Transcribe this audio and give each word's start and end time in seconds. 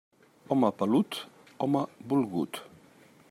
Home 0.53 0.71
pelut, 0.79 1.19
home 1.65 1.85
volgut. 2.13 2.61